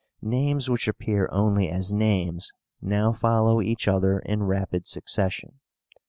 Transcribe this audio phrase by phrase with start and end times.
[0.23, 2.51] Names which appear only as names
[2.81, 5.59] now follow each other in rapid succession.